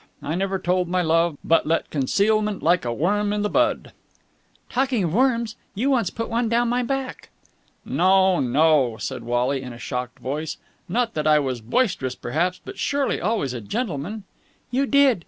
I 0.23 0.33
never 0.33 0.57
told 0.57 0.87
my 0.87 1.03
love, 1.03 1.37
but 1.43 1.67
let 1.67 1.91
concealment 1.91 2.63
like 2.63 2.85
a 2.85 2.91
worm 2.91 3.31
i' 3.33 3.37
the 3.37 3.51
bud...." 3.51 3.91
"Talking 4.67 5.03
of 5.03 5.13
worms, 5.13 5.55
you 5.75 5.91
once 5.91 6.09
put 6.09 6.27
one 6.27 6.49
down 6.49 6.69
my 6.69 6.81
back!" 6.81 7.29
"No, 7.85 8.39
no," 8.39 8.97
said 8.99 9.21
Wally 9.23 9.61
in 9.61 9.73
a 9.73 9.77
shocked 9.77 10.17
voice. 10.17 10.57
"Not 10.89 11.13
that! 11.13 11.27
I 11.27 11.37
was 11.37 11.61
boisterous, 11.61 12.15
perhaps, 12.15 12.59
but 12.65 12.79
surely 12.79 13.21
always 13.21 13.51
the 13.51 13.61
gentleman." 13.61 14.23
"You 14.71 14.87
did! 14.87 15.19